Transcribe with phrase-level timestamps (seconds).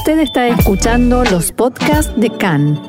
[0.00, 2.80] Usted está escuchando los podcasts de CAN.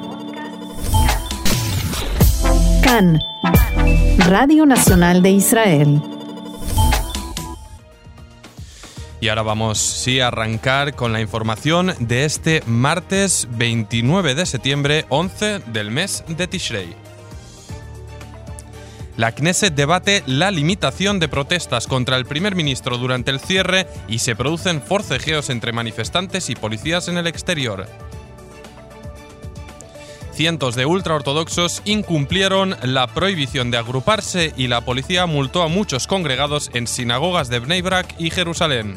[2.82, 3.19] CAN,
[4.30, 6.01] Radio Nacional de Israel.
[9.20, 15.05] Y ahora vamos, sí, a arrancar con la información de este martes 29 de septiembre,
[15.09, 16.96] 11 del mes de Tishrei.
[19.18, 24.20] La Knesset debate la limitación de protestas contra el primer ministro durante el cierre y
[24.20, 27.88] se producen forcejeos entre manifestantes y policías en el exterior.
[30.33, 36.72] Cientos de ultraortodoxos incumplieron la prohibición de agruparse y la policía multó a muchos congregados
[36.74, 38.96] en sinagogas de Bnei Brak y Jerusalén.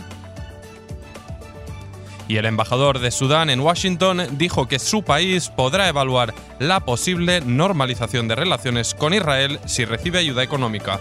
[2.26, 7.40] Y el embajador de Sudán en Washington dijo que su país podrá evaluar la posible
[7.42, 11.00] normalización de relaciones con Israel si recibe ayuda económica.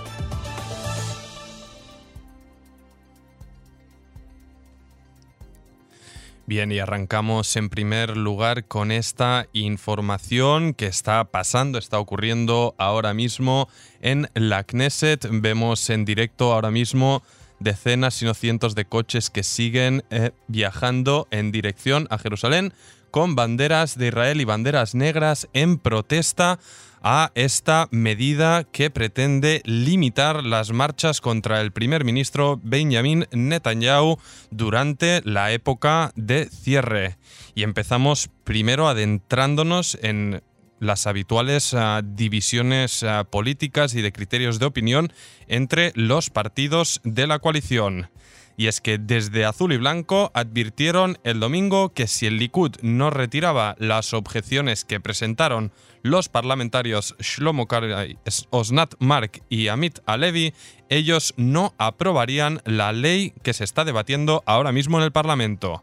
[6.46, 13.14] Bien, y arrancamos en primer lugar con esta información que está pasando, está ocurriendo ahora
[13.14, 13.70] mismo
[14.02, 15.26] en la Knesset.
[15.32, 17.24] Vemos en directo ahora mismo
[17.64, 22.74] decenas, sino cientos de coches que siguen eh, viajando en dirección a Jerusalén
[23.12, 26.60] con banderas de Israel y banderas negras en protesta
[27.04, 34.18] a esta medida que pretende limitar las marchas contra el primer ministro Benjamin Netanyahu
[34.52, 37.18] durante la época de cierre.
[37.56, 40.42] Y empezamos primero adentrándonos en
[40.84, 45.12] las habituales ah, divisiones ah, políticas y de criterios de opinión
[45.48, 48.10] entre los partidos de la coalición.
[48.56, 53.10] Y es que desde Azul y Blanco advirtieron el domingo que si el Likud no
[53.10, 55.72] retiraba las objeciones que presentaron
[56.04, 58.18] los parlamentarios Shlomo Kargay,
[58.52, 60.54] Osnat Mark y Amit Alevi,
[60.90, 65.82] ellos no aprobarían la ley que se está debatiendo ahora mismo en el Parlamento.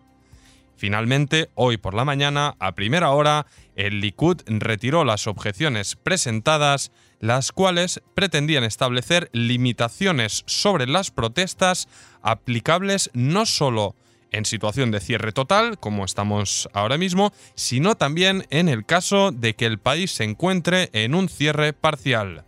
[0.81, 3.45] Finalmente, hoy por la mañana, a primera hora,
[3.77, 11.87] el Likud retiró las objeciones presentadas, las cuales pretendían establecer limitaciones sobre las protestas
[12.23, 13.95] aplicables no solo
[14.33, 19.53] en situación de cierre total, como estamos ahora mismo, sino también en el caso de
[19.53, 22.45] que el país se encuentre en un cierre parcial.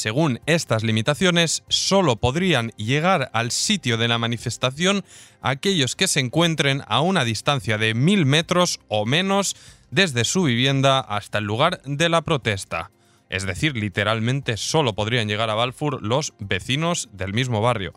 [0.00, 5.04] Según estas limitaciones, solo podrían llegar al sitio de la manifestación
[5.42, 9.56] aquellos que se encuentren a una distancia de mil metros o menos
[9.90, 12.90] desde su vivienda hasta el lugar de la protesta.
[13.28, 17.92] Es decir, literalmente solo podrían llegar a Balfour los vecinos del mismo barrio.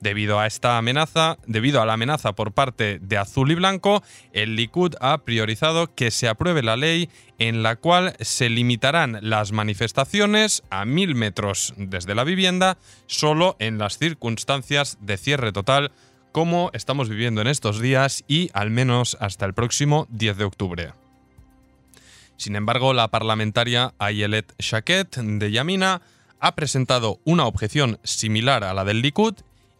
[0.00, 4.02] Debido a esta amenaza, debido a la amenaza por parte de Azul y Blanco,
[4.32, 7.08] el Likud ha priorizado que se apruebe la ley
[7.38, 12.76] en la cual se limitarán las manifestaciones a mil metros desde la vivienda
[13.06, 15.92] solo en las circunstancias de cierre total
[16.32, 20.92] como estamos viviendo en estos días y al menos hasta el próximo 10 de octubre.
[22.36, 26.02] Sin embargo, la parlamentaria Ayelet Shaket de Yamina
[26.38, 29.36] ha presentado una objeción similar a la del Likud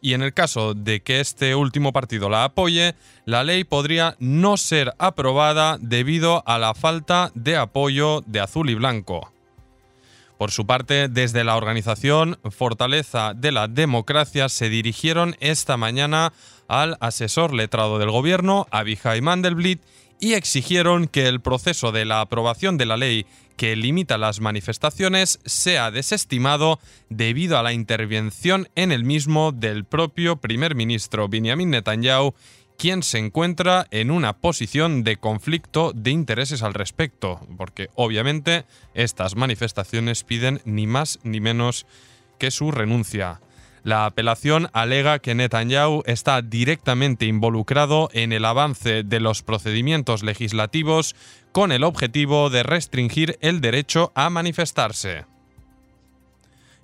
[0.07, 2.95] y en el caso de que este último partido la apoye,
[3.25, 8.75] la ley podría no ser aprobada debido a la falta de apoyo de azul y
[8.75, 9.33] blanco.
[10.39, 16.33] Por su parte, desde la organización Fortaleza de la Democracia se dirigieron esta mañana
[16.69, 19.83] al asesor letrado del gobierno, Abihai Mandelblit,
[20.21, 25.41] y exigieron que el proceso de la aprobación de la ley que limita las manifestaciones
[25.45, 26.79] sea desestimado
[27.09, 32.35] debido a la intervención en el mismo del propio primer ministro Benjamin Netanyahu,
[32.77, 39.35] quien se encuentra en una posición de conflicto de intereses al respecto, porque obviamente estas
[39.35, 41.87] manifestaciones piden ni más ni menos
[42.39, 43.41] que su renuncia.
[43.87, 51.15] La apelación alega que Netanyahu está directamente involucrado en el avance de los procedimientos legislativos
[51.53, 55.27] con el objetivo de restringir el derecho a manifestarse.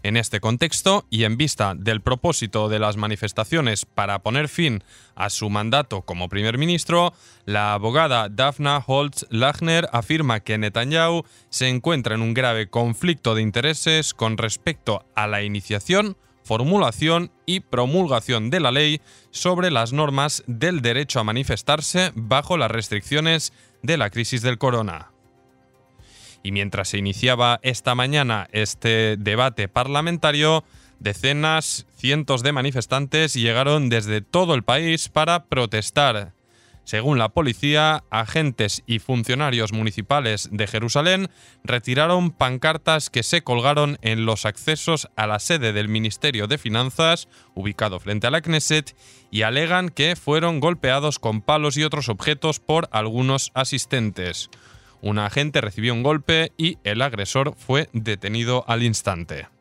[0.05, 4.85] En este contexto, y en vista del propósito de las manifestaciones para poner fin
[5.17, 7.15] a su mandato como primer ministro,
[7.47, 13.43] la abogada Daphna Holtz Lachner afirma que Netanyahu se encuentra en un grave conflicto de
[13.43, 19.00] intereses con respecto a la iniciación, formulación y promulgación de la ley
[19.31, 23.53] sobre las normas del derecho a manifestarse bajo las restricciones
[23.83, 25.11] de la crisis del corona.
[26.43, 30.65] Y mientras se iniciaba esta mañana este debate parlamentario,
[30.99, 36.33] decenas, cientos de manifestantes llegaron desde todo el país para protestar.
[36.84, 41.31] Según la policía, agentes y funcionarios municipales de Jerusalén
[41.62, 47.29] retiraron pancartas que se colgaron en los accesos a la sede del Ministerio de Finanzas,
[47.55, 48.96] ubicado frente a la Knesset,
[49.31, 54.50] y alegan que fueron golpeados con palos y otros objetos por algunos asistentes.
[55.00, 59.51] Un agente recibió un golpe y el agresor fue detenido al instante.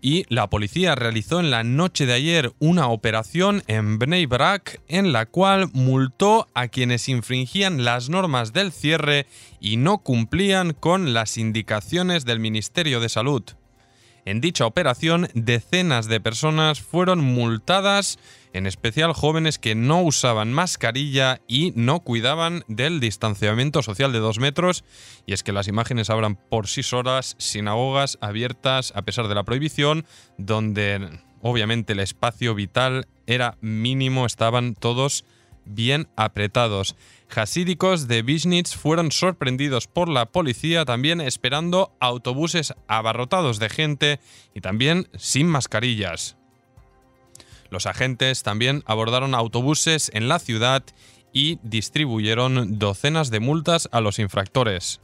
[0.00, 5.12] Y la policía realizó en la noche de ayer una operación en Bnei Brak en
[5.12, 9.26] la cual multó a quienes infringían las normas del cierre
[9.60, 13.42] y no cumplían con las indicaciones del Ministerio de Salud.
[14.24, 18.18] En dicha operación, decenas de personas fueron multadas,
[18.52, 24.38] en especial jóvenes que no usaban mascarilla y no cuidaban del distanciamiento social de dos
[24.38, 24.84] metros.
[25.26, 29.44] Y es que las imágenes hablan por sí solas, sinagogas abiertas a pesar de la
[29.44, 30.04] prohibición,
[30.36, 35.24] donde obviamente el espacio vital era mínimo, estaban todos
[35.64, 36.96] bien apretados.
[37.36, 44.20] Hasídicos de Vishnitz fueron sorprendidos por la policía también esperando autobuses abarrotados de gente
[44.54, 46.36] y también sin mascarillas.
[47.70, 50.82] Los agentes también abordaron autobuses en la ciudad
[51.32, 55.00] y distribuyeron docenas de multas a los infractores.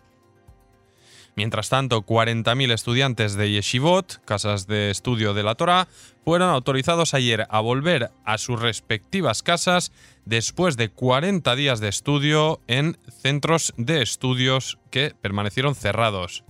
[1.36, 5.86] Mientras tanto, 40.000 estudiantes de yeshivot, casas de estudio de la Torah,
[6.24, 9.92] fueron autorizados ayer a volver a sus respectivas casas
[10.24, 16.42] después de 40 días de estudio en centros de estudios que permanecieron cerrados.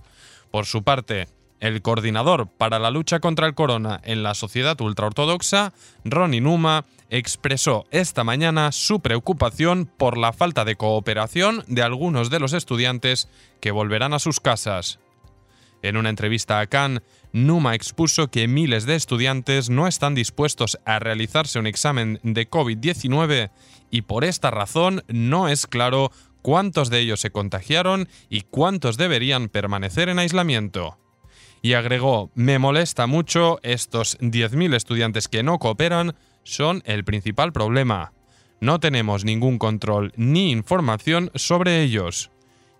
[0.51, 1.27] Por su parte,
[1.59, 5.73] el coordinador para la lucha contra el corona en la sociedad ultraortodoxa,
[6.05, 12.39] Ronnie Numa, expresó esta mañana su preocupación por la falta de cooperación de algunos de
[12.39, 14.99] los estudiantes que volverán a sus casas.
[15.81, 20.99] En una entrevista a Cannes, Numa expuso que miles de estudiantes no están dispuestos a
[20.99, 23.51] realizarse un examen de COVID-19
[23.91, 26.11] y por esta razón no es claro
[26.41, 30.97] cuántos de ellos se contagiaron y cuántos deberían permanecer en aislamiento.
[31.67, 38.13] Y agregó, me molesta mucho, estos 10.000 estudiantes que no cooperan son el principal problema.
[38.61, 42.31] No tenemos ningún control ni información sobre ellos.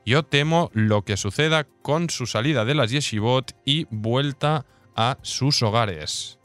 [0.06, 5.62] Yo temo lo que suceda con su salida de las yeshivot y vuelta a sus
[5.64, 6.40] hogares.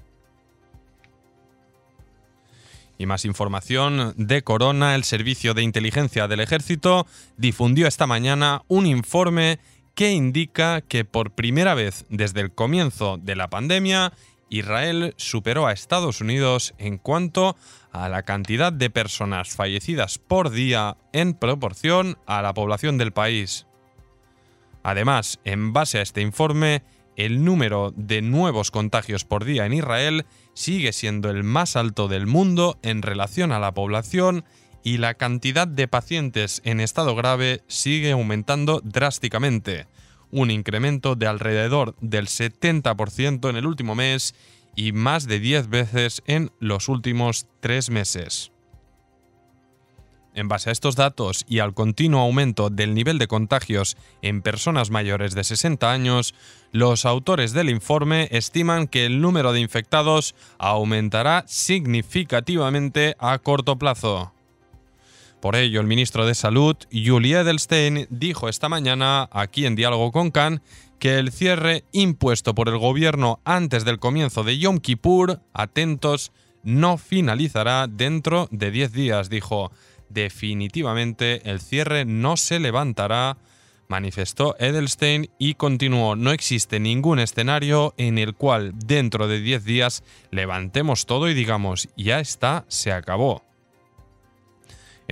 [2.99, 7.06] Y más información de Corona, el Servicio de Inteligencia del Ejército
[7.37, 9.61] difundió esta mañana un informe
[9.94, 14.12] que indica que por primera vez desde el comienzo de la pandemia,
[14.49, 17.56] Israel superó a Estados Unidos en cuanto
[17.91, 23.67] a la cantidad de personas fallecidas por día en proporción a la población del país.
[24.83, 26.83] Además, en base a este informe,
[27.17, 32.27] el número de nuevos contagios por día en Israel sigue siendo el más alto del
[32.27, 34.45] mundo en relación a la población
[34.82, 39.87] y la cantidad de pacientes en estado grave sigue aumentando drásticamente,
[40.31, 44.34] un incremento de alrededor del 70% en el último mes
[44.75, 48.52] y más de 10 veces en los últimos tres meses.
[50.34, 54.90] En base a estos datos y al continuo aumento del nivel de contagios en personas
[54.90, 56.35] mayores de 60 años,
[56.73, 64.32] los autores del informe estiman que el número de infectados aumentará significativamente a corto plazo.
[65.43, 70.31] Por ello, el ministro de Salud, Julie Edelstein, dijo esta mañana, aquí en Diálogo con
[70.31, 70.62] Khan,
[71.00, 76.31] que el cierre impuesto por el gobierno antes del comienzo de Yom Kippur, atentos,
[76.62, 79.73] no finalizará dentro de 10 días, dijo.
[80.11, 83.37] Definitivamente el cierre no se levantará,
[83.88, 90.05] manifestó Edelstein y continuó, no existe ningún escenario en el cual dentro de 10 días
[90.31, 93.43] levantemos todo y digamos, ya está, se acabó.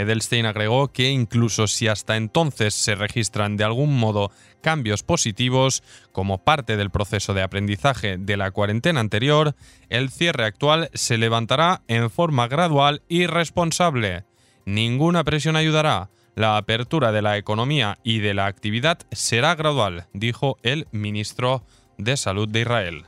[0.00, 4.30] Edelstein agregó que incluso si hasta entonces se registran de algún modo
[4.60, 9.54] cambios positivos como parte del proceso de aprendizaje de la cuarentena anterior,
[9.88, 14.24] el cierre actual se levantará en forma gradual y responsable.
[14.66, 16.10] Ninguna presión ayudará.
[16.34, 21.64] La apertura de la economía y de la actividad será gradual, dijo el ministro
[21.98, 23.04] de Salud de Israel.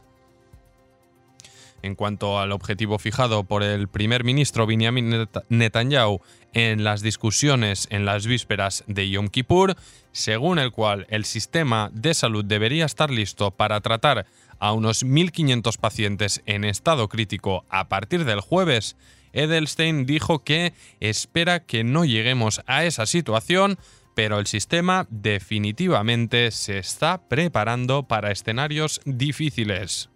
[1.82, 6.20] En cuanto al objetivo fijado por el primer ministro Benjamin Netanyahu
[6.52, 9.74] en las discusiones en las vísperas de Yom Kippur,
[10.12, 14.26] según el cual el sistema de salud debería estar listo para tratar
[14.60, 18.96] a unos 1.500 pacientes en estado crítico a partir del jueves,
[19.32, 23.76] Edelstein dijo que espera que no lleguemos a esa situación,
[24.14, 30.12] pero el sistema definitivamente se está preparando para escenarios difíciles.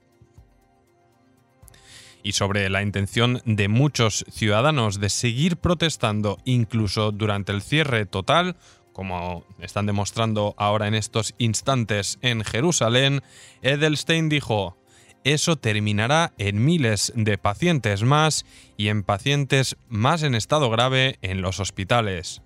[2.26, 8.56] Y sobre la intención de muchos ciudadanos de seguir protestando incluso durante el cierre total,
[8.92, 13.22] como están demostrando ahora en estos instantes en Jerusalén,
[13.62, 14.76] Edelstein dijo,
[15.22, 18.44] eso terminará en miles de pacientes más
[18.76, 22.42] y en pacientes más en estado grave en los hospitales.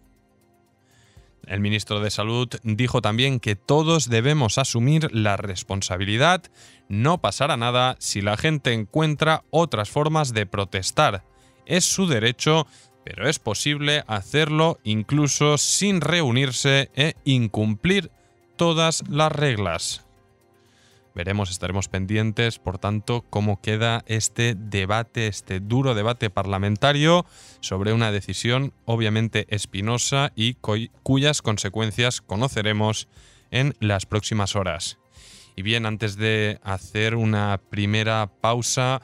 [1.47, 6.43] El ministro de Salud dijo también que todos debemos asumir la responsabilidad.
[6.89, 11.25] No pasará nada si la gente encuentra otras formas de protestar.
[11.67, 12.67] Es su derecho,
[13.05, 18.11] pero es posible hacerlo incluso sin reunirse e incumplir
[18.57, 20.05] todas las reglas.
[21.15, 27.27] Veremos, estaremos pendientes, por tanto, cómo queda este debate, este duro debate parlamentario
[27.61, 30.55] sobre una decisión obviamente espinosa y
[31.03, 33.09] cuyas consecuencias conoceremos
[33.51, 34.99] en las próximas horas.
[35.57, 39.03] Y bien, antes de hacer una primera pausa,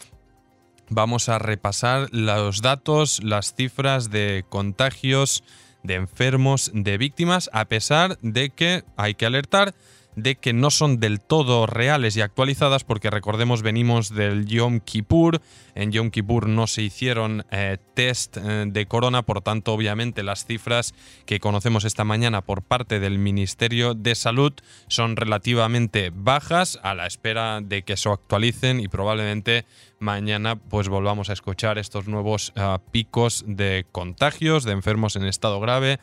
[0.88, 5.42] vamos a repasar los datos, las cifras de contagios,
[5.82, 9.75] de enfermos, de víctimas, a pesar de que hay que alertar
[10.16, 15.40] de que no son del todo reales y actualizadas porque recordemos venimos del Yom Kippur,
[15.75, 20.46] en Yom Kippur no se hicieron eh, test eh, de corona, por tanto obviamente las
[20.46, 20.94] cifras
[21.26, 24.54] que conocemos esta mañana por parte del Ministerio de Salud
[24.88, 29.66] son relativamente bajas a la espera de que se actualicen y probablemente
[29.99, 35.61] mañana pues volvamos a escuchar estos nuevos eh, picos de contagios, de enfermos en estado
[35.61, 35.99] grave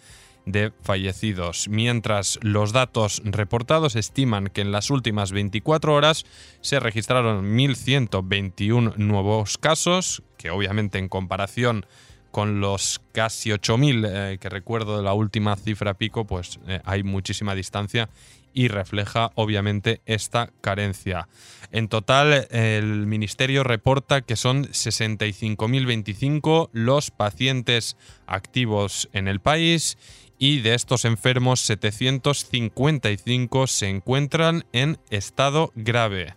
[0.45, 6.25] de fallecidos, mientras los datos reportados estiman que en las últimas 24 horas
[6.61, 11.85] se registraron 1.121 nuevos casos, que obviamente en comparación
[12.31, 17.03] con los casi 8.000 eh, que recuerdo de la última cifra pico, pues eh, hay
[17.03, 18.09] muchísima distancia
[18.53, 21.27] y refleja obviamente esta carencia.
[21.71, 27.97] En total, el Ministerio reporta que son 65.025 los pacientes
[28.27, 29.97] activos en el país
[30.37, 36.35] y de estos enfermos 755 se encuentran en estado grave.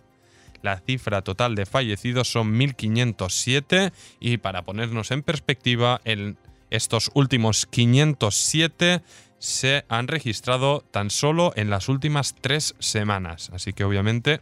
[0.61, 6.37] La cifra total de fallecidos son 1.507 y para ponernos en perspectiva, en
[6.69, 9.01] estos últimos 507
[9.39, 13.51] se han registrado tan solo en las últimas tres semanas.
[13.53, 14.41] Así que obviamente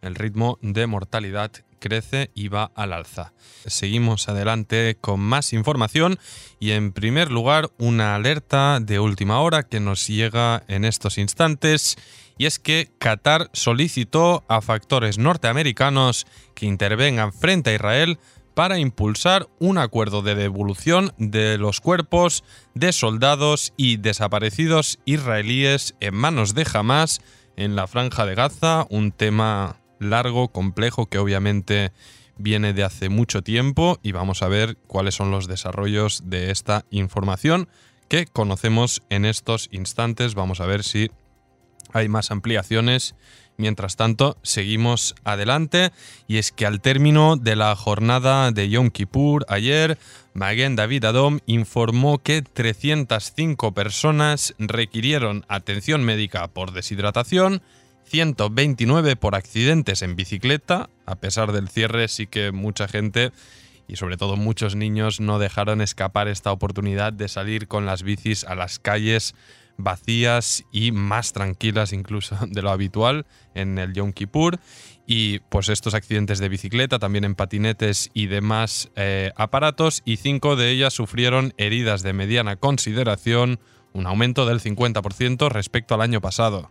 [0.00, 3.32] el ritmo de mortalidad crece y va al alza.
[3.66, 6.18] Seguimos adelante con más información
[6.60, 11.96] y en primer lugar una alerta de última hora que nos llega en estos instantes
[12.38, 18.18] y es que Qatar solicitó a factores norteamericanos que intervengan frente a Israel
[18.54, 22.42] para impulsar un acuerdo de devolución de los cuerpos
[22.74, 27.20] de soldados y desaparecidos israelíes en manos de Hamas
[27.56, 31.92] en la franja de Gaza, un tema largo, complejo, que obviamente
[32.38, 36.84] viene de hace mucho tiempo y vamos a ver cuáles son los desarrollos de esta
[36.90, 37.68] información
[38.08, 40.34] que conocemos en estos instantes.
[40.34, 41.10] Vamos a ver si
[41.92, 43.14] hay más ampliaciones.
[43.60, 45.90] Mientras tanto, seguimos adelante
[46.28, 49.98] y es que al término de la jornada de Yom Kippur ayer,
[50.32, 57.60] Maguen David Adom informó que 305 personas requirieron atención médica por deshidratación
[58.08, 60.90] 129 por accidentes en bicicleta.
[61.06, 63.32] A pesar del cierre, sí que mucha gente
[63.88, 68.44] y sobre todo muchos niños no dejaron escapar esta oportunidad de salir con las bicis
[68.44, 69.34] a las calles
[69.78, 74.60] vacías y más tranquilas incluso de lo habitual en el Yom Kippur.
[75.06, 80.54] Y pues estos accidentes de bicicleta, también en patinetes y demás eh, aparatos, y cinco
[80.54, 83.58] de ellas sufrieron heridas de mediana consideración,
[83.94, 86.70] un aumento del 50% respecto al año pasado.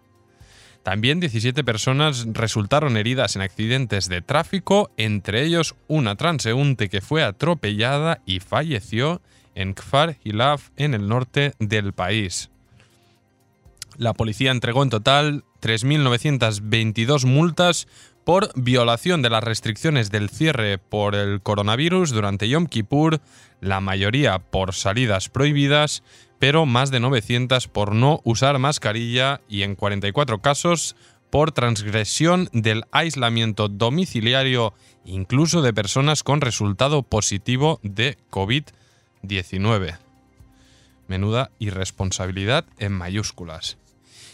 [0.87, 7.23] También 17 personas resultaron heridas en accidentes de tráfico, entre ellos una transeúnte que fue
[7.25, 9.21] atropellada y falleció
[9.53, 12.49] en Kfar Hilaf, en el norte del país.
[13.97, 17.89] La policía entregó en total 3.922 multas
[18.23, 23.19] por violación de las restricciones del cierre por el coronavirus durante Yom Kippur,
[23.59, 26.01] la mayoría por salidas prohibidas,
[26.39, 30.95] pero más de 900 por no usar mascarilla y en 44 casos
[31.29, 34.73] por transgresión del aislamiento domiciliario,
[35.05, 39.97] incluso de personas con resultado positivo de COVID-19.
[41.07, 43.77] Menuda irresponsabilidad en mayúsculas.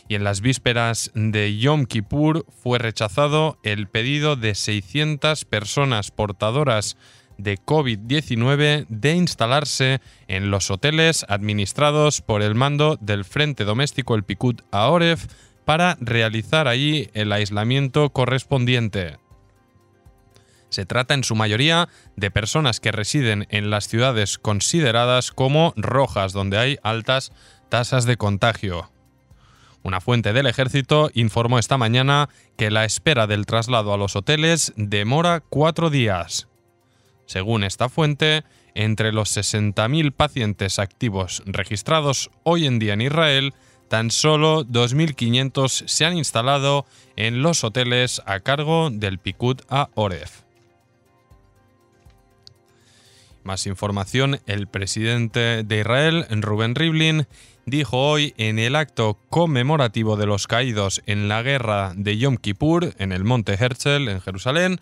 [0.08, 6.98] Y en las vísperas de Yom Kippur fue rechazado el pedido de 600 personas portadoras
[7.38, 14.24] de COVID-19 de instalarse en los hoteles administrados por el mando del Frente Doméstico el
[14.24, 15.26] Picut Aoref
[15.66, 19.18] para realizar allí el aislamiento correspondiente.
[20.70, 26.34] Se trata en su mayoría de personas que residen en las ciudades consideradas como rojas,
[26.34, 27.32] donde hay altas
[27.70, 28.92] tasas de contagio.
[29.84, 34.74] Una fuente del ejército informó esta mañana que la espera del traslado a los hoteles
[34.78, 36.48] demora cuatro días.
[37.26, 38.44] Según esta fuente,
[38.76, 43.54] entre los 60.000 pacientes activos registrados hoy en día en Israel,
[43.88, 50.42] tan solo 2.500 se han instalado en los hoteles a cargo del Pikud a Oref.
[53.44, 57.28] Más información, el presidente de Israel, Rubén Rivlin,
[57.66, 62.94] dijo hoy en el acto conmemorativo de los caídos en la guerra de Yom Kippur
[62.98, 64.80] en el Monte Herzl en Jerusalén,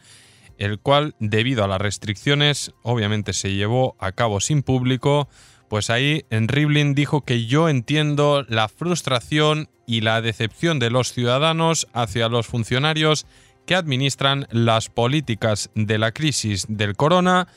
[0.62, 5.28] el cual, debido a las restricciones, obviamente se llevó a cabo sin público,
[5.70, 11.14] pues ahí en Rivlin dijo que yo entiendo la frustración y la decepción de los
[11.14, 13.26] ciudadanos hacia los funcionarios
[13.66, 17.48] que administran las políticas de la crisis del corona,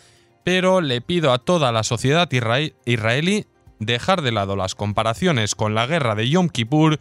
[0.43, 2.31] pero le pido a toda la sociedad
[2.87, 3.47] israelí
[3.81, 7.01] dejar de lado las comparaciones con la guerra de Yom Kippur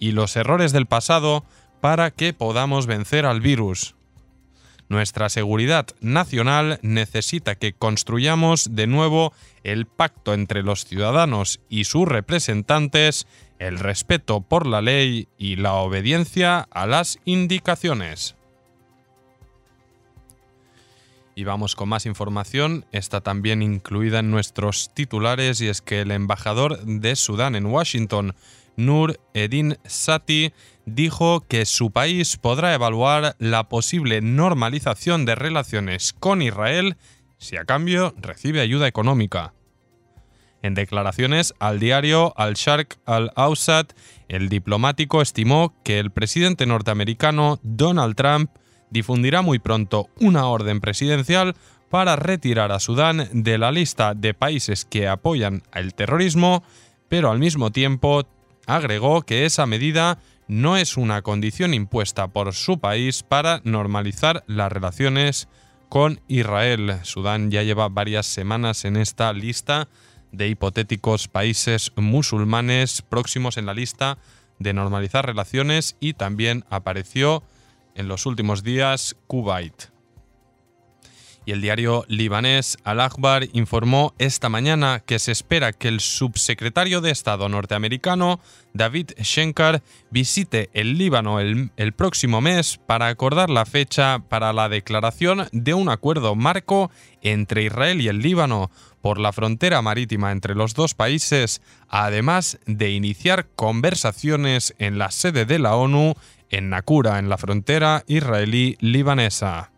[0.00, 1.44] y los errores del pasado
[1.80, 3.94] para que podamos vencer al virus.
[4.88, 12.06] Nuestra seguridad nacional necesita que construyamos de nuevo el pacto entre los ciudadanos y sus
[12.06, 13.26] representantes,
[13.58, 18.36] el respeto por la ley y la obediencia a las indicaciones.
[21.36, 26.12] Y vamos con más información, está también incluida en nuestros titulares y es que el
[26.12, 28.36] embajador de Sudán en Washington,
[28.76, 30.52] Nur Edin Sati,
[30.86, 36.96] dijo que su país podrá evaluar la posible normalización de relaciones con Israel
[37.38, 39.54] si a cambio recibe ayuda económica.
[40.62, 43.92] En declaraciones al diario Al-Sharq al-Awsat,
[44.28, 48.50] el diplomático estimó que el presidente norteamericano Donald Trump
[48.88, 51.54] difundirá muy pronto una orden presidencial
[51.90, 56.64] para retirar a Sudán de la lista de países que apoyan el terrorismo,
[57.08, 58.24] pero al mismo tiempo
[58.66, 60.18] agregó que esa medida
[60.48, 65.48] no es una condición impuesta por su país para normalizar las relaciones
[65.88, 66.98] con Israel.
[67.02, 69.88] Sudán ya lleva varias semanas en esta lista
[70.32, 74.18] de hipotéticos países musulmanes próximos en la lista
[74.58, 77.42] de normalizar relaciones y también apareció
[77.94, 79.93] en los últimos días Kuwait.
[81.46, 87.10] Y el diario libanés Al-Akhbar informó esta mañana que se espera que el subsecretario de
[87.10, 88.40] Estado norteamericano,
[88.72, 94.68] David Shenkar, visite el Líbano el, el, próximo mes para acordar la fecha para la
[94.68, 98.70] declaración de un acuerdo marco entre Israel y el Líbano
[99.02, 105.44] por la frontera marítima entre los dos países, además de iniciar conversaciones en la sede
[105.44, 106.14] de la ONU
[106.48, 109.73] en Nakura, en la frontera israelí-libanesa.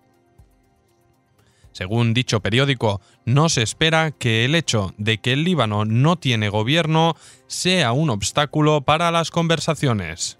[1.76, 6.48] Según dicho periódico, no se espera que el hecho de que el Líbano no tiene
[6.48, 7.16] gobierno
[7.48, 10.38] sea un obstáculo para las conversaciones.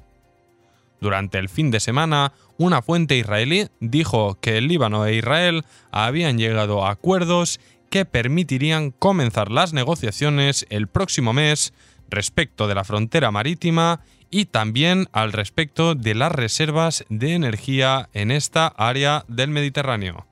[0.99, 6.38] Durante el fin de semana, una fuente israelí dijo que el Líbano e Israel habían
[6.38, 11.75] llegado a acuerdos que permitirían comenzar las negociaciones el próximo mes
[12.09, 18.31] respecto de la frontera marítima y también al respecto de las reservas de energía en
[18.31, 20.27] esta área del Mediterráneo.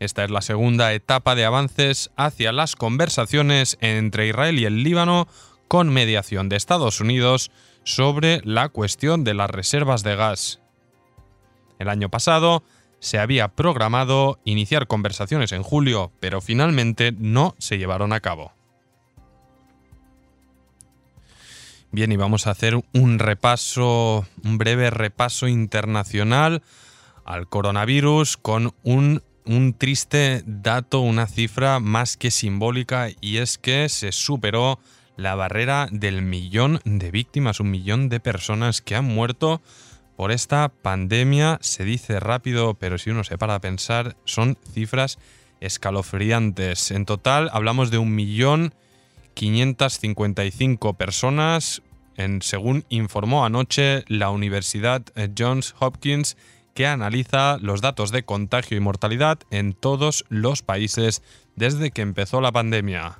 [0.00, 5.28] Esta es la segunda etapa de avances hacia las conversaciones entre Israel y el Líbano
[5.68, 7.50] con mediación de Estados Unidos
[7.84, 10.60] sobre la cuestión de las reservas de gas.
[11.78, 12.64] El año pasado
[12.98, 18.52] se había programado iniciar conversaciones en julio, pero finalmente no se llevaron a cabo.
[21.92, 26.62] Bien, y vamos a hacer un repaso, un breve repaso internacional
[27.24, 33.88] al coronavirus con un un triste dato, una cifra más que simbólica, y es que
[33.88, 34.78] se superó
[35.16, 39.60] la barrera del millón de víctimas, un millón de personas que han muerto
[40.14, 41.58] por esta pandemia.
[41.62, 45.18] Se dice rápido, pero si uno se para a pensar, son cifras
[45.60, 46.92] escalofriantes.
[46.92, 48.72] En total hablamos de un millón
[49.34, 51.82] 555 personas,
[52.16, 55.02] en, según informó anoche la Universidad
[55.36, 56.36] Johns Hopkins
[56.74, 61.22] que analiza los datos de contagio y mortalidad en todos los países
[61.56, 63.18] desde que empezó la pandemia.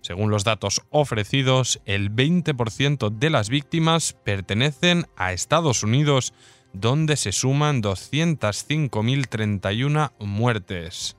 [0.00, 6.34] Según los datos ofrecidos, el 20% de las víctimas pertenecen a Estados Unidos,
[6.74, 11.16] donde se suman 205.031 muertes.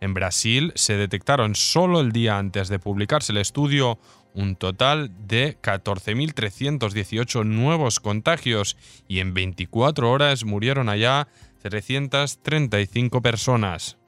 [0.00, 3.98] En Brasil se detectaron solo el día antes de publicarse el estudio
[4.34, 11.28] un total de 14.318 nuevos contagios y en 24 horas murieron allá
[11.62, 13.98] 335 personas.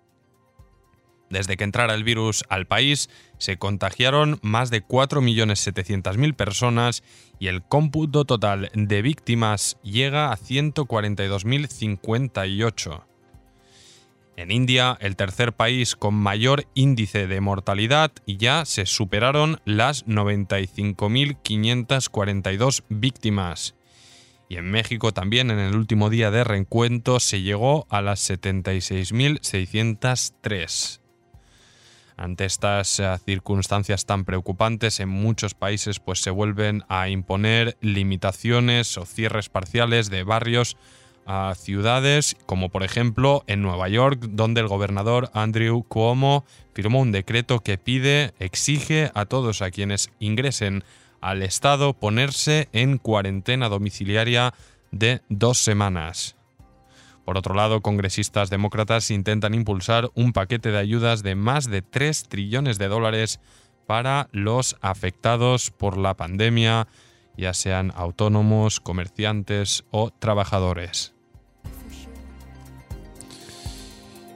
[1.31, 3.09] Desde que entrara el virus al país,
[3.39, 7.03] se contagiaron más de 4.700.000 personas
[7.39, 13.12] y el cómputo total de víctimas llega a 142.058.
[14.37, 22.85] En India, el tercer país con mayor índice de mortalidad, ya se superaron las 95.542
[22.89, 23.75] víctimas.
[24.49, 31.03] Y en México también en el último día de reencuentro se llegó a las 76.603.
[32.17, 38.99] Ante estas eh, circunstancias tan preocupantes, en muchos países pues, se vuelven a imponer limitaciones
[38.99, 40.77] o cierres parciales de barrios
[41.27, 47.13] a ciudades, como por ejemplo en Nueva York, donde el gobernador Andrew Cuomo firmó un
[47.13, 50.85] decreto que pide, exige a todos a quienes ingresen
[51.21, 54.55] al Estado ponerse en cuarentena domiciliaria
[54.91, 56.37] de dos semanas.
[57.25, 62.29] Por otro lado, congresistas demócratas intentan impulsar un paquete de ayudas de más de 3
[62.29, 63.41] trillones de dólares
[63.87, 66.89] para los afectados por la pandemia,
[67.37, 71.13] ya sean autónomos, comerciantes o trabajadores.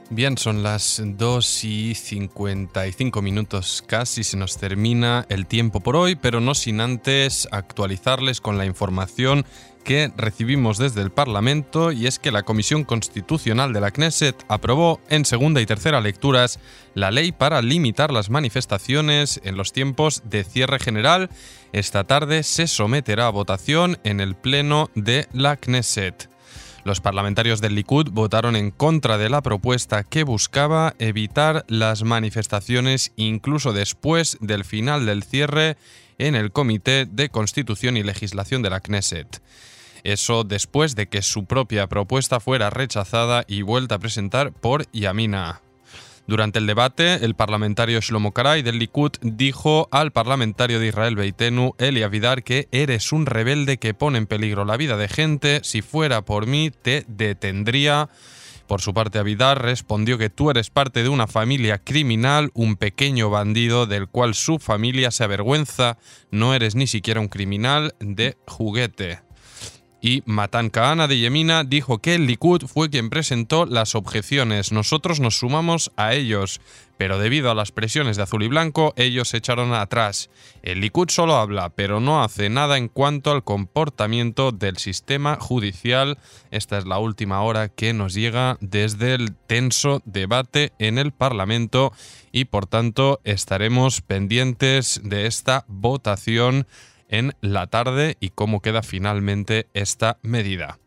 [0.09, 6.15] Bien, son las 2 y 55 minutos casi, se nos termina el tiempo por hoy,
[6.15, 9.45] pero no sin antes actualizarles con la información
[9.87, 14.99] que recibimos desde el Parlamento y es que la Comisión Constitucional de la Knesset aprobó
[15.09, 16.59] en segunda y tercera lecturas
[16.93, 21.29] la ley para limitar las manifestaciones en los tiempos de cierre general.
[21.71, 26.29] Esta tarde se someterá a votación en el Pleno de la Knesset.
[26.83, 33.13] Los parlamentarios del Likud votaron en contra de la propuesta que buscaba evitar las manifestaciones
[33.15, 35.77] incluso después del final del cierre
[36.17, 39.41] en el Comité de Constitución y Legislación de la Knesset.
[40.03, 45.61] Eso después de que su propia propuesta fuera rechazada y vuelta a presentar por Yamina.
[46.27, 51.73] Durante el debate, el parlamentario Shlomo Karay del Likud dijo al parlamentario de Israel Beitenu,
[51.77, 55.61] Eli Avidar, que eres un rebelde que pone en peligro la vida de gente.
[55.63, 58.09] Si fuera por mí, te detendría.
[58.67, 63.29] Por su parte, Avidar respondió que tú eres parte de una familia criminal, un pequeño
[63.29, 65.97] bandido del cual su familia se avergüenza.
[66.29, 69.26] No eres ni siquiera un criminal de juguete.
[70.07, 74.71] Y Matan Kahana de Yemina dijo que el Likud fue quien presentó las objeciones.
[74.71, 76.61] Nosotros nos sumamos a ellos,
[76.95, 80.29] pero debido a las presiones de azul y blanco, ellos se echaron atrás.
[80.63, 86.17] El Likud solo habla, pero no hace nada en cuanto al comportamiento del sistema judicial.
[86.51, 91.91] Esta es la última hora que nos llega desde el tenso debate en el Parlamento
[92.31, 96.65] y por tanto estaremos pendientes de esta votación
[97.09, 100.79] en la tarde y cómo queda finalmente esta medida.